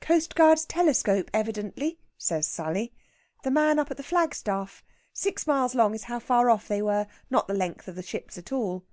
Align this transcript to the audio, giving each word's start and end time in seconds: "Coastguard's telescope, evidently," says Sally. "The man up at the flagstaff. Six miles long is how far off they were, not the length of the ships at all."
"Coastguard's 0.00 0.64
telescope, 0.64 1.28
evidently," 1.34 1.98
says 2.16 2.46
Sally. 2.46 2.92
"The 3.42 3.50
man 3.50 3.80
up 3.80 3.90
at 3.90 3.96
the 3.96 4.04
flagstaff. 4.04 4.84
Six 5.12 5.44
miles 5.44 5.74
long 5.74 5.92
is 5.92 6.04
how 6.04 6.20
far 6.20 6.50
off 6.50 6.68
they 6.68 6.80
were, 6.82 7.08
not 7.30 7.48
the 7.48 7.54
length 7.54 7.88
of 7.88 7.96
the 7.96 8.02
ships 8.04 8.38
at 8.38 8.52
all." 8.52 8.84